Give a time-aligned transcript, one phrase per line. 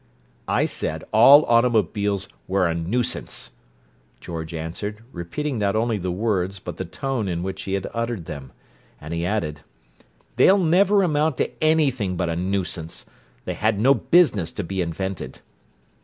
[0.47, 3.51] "I said all automobiles were a nuisance,"
[4.19, 8.25] George answered, repeating not only the words but the tone in which he had uttered
[8.25, 8.51] them.
[8.99, 9.61] And he added,
[10.37, 13.05] "They'll never amount to anything but a nuisance.
[13.45, 15.37] They had no business to be invented."